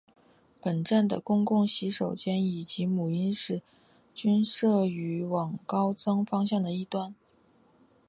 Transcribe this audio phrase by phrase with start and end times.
[0.59, 3.61] 本站的公共洗手间以及母婴室
[4.15, 7.13] 均设于往高增方向的一端。